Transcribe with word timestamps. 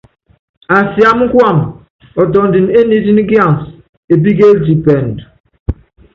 Asiámá 0.79 1.25
kuamɛ 1.31 1.63
ɔtɔndini 2.21 2.69
é 2.79 2.81
niitníkiansɛ, 2.89 3.65
epíkini 4.13 4.13
epíkeliti 4.57 4.73
pɛɛndu. 4.83 5.23